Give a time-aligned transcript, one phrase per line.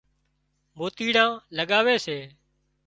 [0.77, 2.17] موتيڙان لڳاوي سي